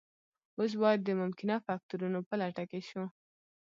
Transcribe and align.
اوس 0.57 0.71
باید 0.83 0.99
د 1.03 1.09
ممکنه 1.21 1.55
فکتورونو 1.65 2.19
په 2.27 2.33
لټه 2.41 2.63
کې 2.69 2.81
شو 2.89 3.03